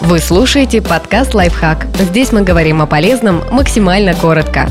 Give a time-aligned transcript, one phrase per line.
[0.00, 1.86] Вы слушаете подкаст «Лайфхак».
[1.98, 4.66] Здесь мы говорим о полезном максимально коротко.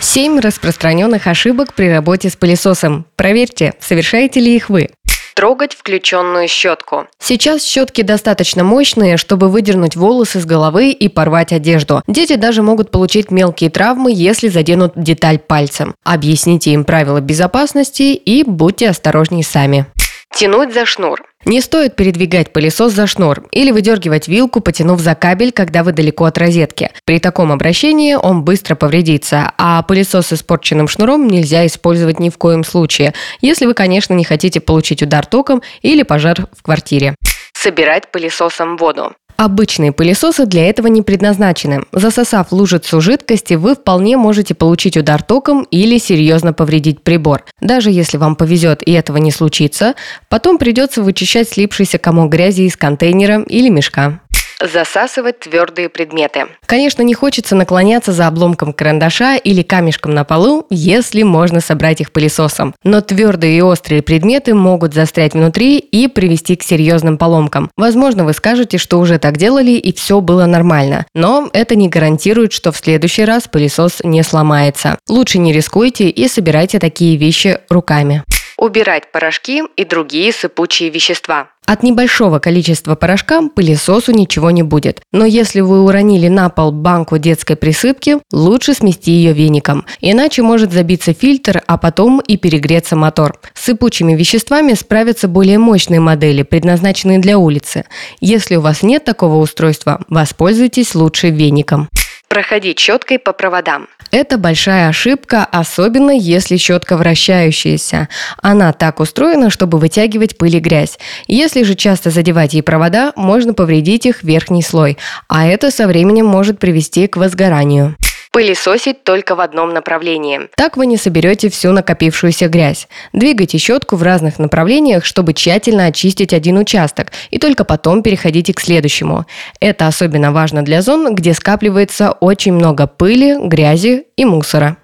[0.00, 3.06] Семь распространенных ошибок при работе с пылесосом.
[3.14, 4.90] Проверьте, совершаете ли их вы
[5.34, 7.06] трогать включенную щетку.
[7.18, 12.02] Сейчас щетки достаточно мощные, чтобы выдернуть волосы с головы и порвать одежду.
[12.06, 15.96] Дети даже могут получить мелкие травмы, если заденут деталь пальцем.
[16.04, 19.86] Объясните им правила безопасности и будьте осторожнее сами.
[20.34, 21.20] Тянуть за шнур.
[21.44, 26.24] Не стоит передвигать пылесос за шнур или выдергивать вилку, потянув за кабель, когда вы далеко
[26.24, 26.90] от розетки.
[27.04, 32.38] При таком обращении он быстро повредится, а пылесос с испорченным шнуром нельзя использовать ни в
[32.38, 37.14] коем случае, если вы, конечно, не хотите получить удар током или пожар в квартире.
[37.52, 39.14] Собирать пылесосом воду.
[39.36, 41.82] Обычные пылесосы для этого не предназначены.
[41.92, 47.44] Засосав лужицу жидкости, вы вполне можете получить удар током или серьезно повредить прибор.
[47.60, 49.94] Даже если вам повезет и этого не случится,
[50.28, 54.20] потом придется вычищать слипшийся комок грязи из контейнера или мешка
[54.60, 56.46] засасывать твердые предметы.
[56.66, 62.12] Конечно, не хочется наклоняться за обломком карандаша или камешком на полу, если можно собрать их
[62.12, 62.74] пылесосом.
[62.82, 67.70] Но твердые и острые предметы могут застрять внутри и привести к серьезным поломкам.
[67.76, 71.06] Возможно, вы скажете, что уже так делали и все было нормально.
[71.14, 74.98] Но это не гарантирует, что в следующий раз пылесос не сломается.
[75.08, 78.22] Лучше не рискуйте и собирайте такие вещи руками
[78.56, 81.50] убирать порошки и другие сыпучие вещества.
[81.66, 85.00] От небольшого количества порошка пылесосу ничего не будет.
[85.12, 89.86] Но если вы уронили на пол банку детской присыпки, лучше смести ее веником.
[90.00, 93.38] Иначе может забиться фильтр, а потом и перегреться мотор.
[93.54, 97.84] С сыпучими веществами справятся более мощные модели, предназначенные для улицы.
[98.20, 101.88] Если у вас нет такого устройства, воспользуйтесь лучше веником
[102.34, 103.86] проходить щеткой по проводам.
[104.10, 108.08] Это большая ошибка, особенно если щетка вращающаяся.
[108.42, 110.98] Она так устроена, чтобы вытягивать пыль и грязь.
[111.28, 116.26] Если же часто задевать ей провода, можно повредить их верхний слой, а это со временем
[116.26, 117.96] может привести к возгоранию
[118.34, 120.40] пылесосить только в одном направлении.
[120.56, 122.88] Так вы не соберете всю накопившуюся грязь.
[123.12, 128.60] Двигайте щетку в разных направлениях, чтобы тщательно очистить один участок, и только потом переходите к
[128.60, 129.24] следующему.
[129.60, 134.78] Это особенно важно для зон, где скапливается очень много пыли, грязи и мусора.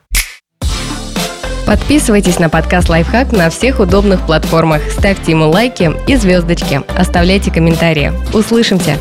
[1.66, 8.12] Подписывайтесь на подкаст «Лайфхак» на всех удобных платформах, ставьте ему лайки и звездочки, оставляйте комментарии.
[8.32, 8.96] Услышимся!